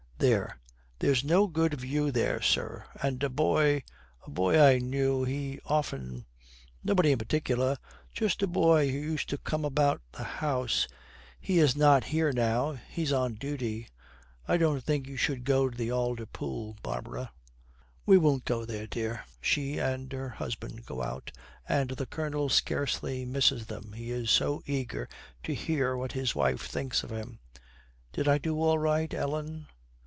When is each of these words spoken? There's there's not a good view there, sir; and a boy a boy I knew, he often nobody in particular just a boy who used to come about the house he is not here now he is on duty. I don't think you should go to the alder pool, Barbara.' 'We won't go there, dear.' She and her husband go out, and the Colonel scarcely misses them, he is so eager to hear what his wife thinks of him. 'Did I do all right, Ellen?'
There's 0.21 0.51
there's 0.99 1.23
not 1.23 1.45
a 1.45 1.47
good 1.47 1.73
view 1.73 2.11
there, 2.11 2.43
sir; 2.43 2.85
and 3.01 3.23
a 3.23 3.27
boy 3.27 3.81
a 4.23 4.29
boy 4.29 4.61
I 4.61 4.77
knew, 4.77 5.23
he 5.23 5.59
often 5.65 6.27
nobody 6.83 7.11
in 7.13 7.17
particular 7.17 7.75
just 8.13 8.43
a 8.43 8.45
boy 8.45 8.91
who 8.91 8.99
used 8.99 9.29
to 9.29 9.39
come 9.39 9.65
about 9.65 9.99
the 10.11 10.21
house 10.23 10.87
he 11.39 11.57
is 11.57 11.75
not 11.75 12.03
here 12.03 12.31
now 12.31 12.73
he 12.73 13.01
is 13.01 13.11
on 13.11 13.33
duty. 13.33 13.87
I 14.47 14.57
don't 14.57 14.83
think 14.83 15.07
you 15.07 15.17
should 15.17 15.43
go 15.43 15.71
to 15.71 15.75
the 15.75 15.89
alder 15.91 16.27
pool, 16.27 16.77
Barbara.' 16.83 17.31
'We 18.05 18.19
won't 18.19 18.45
go 18.45 18.63
there, 18.63 18.85
dear.' 18.85 19.25
She 19.41 19.79
and 19.79 20.13
her 20.13 20.29
husband 20.29 20.85
go 20.85 21.01
out, 21.01 21.31
and 21.67 21.89
the 21.89 22.05
Colonel 22.05 22.47
scarcely 22.47 23.25
misses 23.25 23.65
them, 23.65 23.93
he 23.93 24.11
is 24.11 24.29
so 24.29 24.61
eager 24.67 25.09
to 25.41 25.55
hear 25.55 25.97
what 25.97 26.11
his 26.11 26.35
wife 26.35 26.61
thinks 26.67 27.01
of 27.01 27.09
him. 27.09 27.39
'Did 28.13 28.27
I 28.27 28.37
do 28.37 28.61
all 28.61 28.77
right, 28.77 29.11
Ellen?' 29.15 29.65